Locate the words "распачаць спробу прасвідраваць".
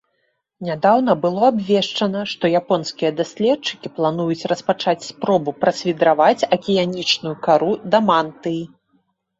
4.53-6.47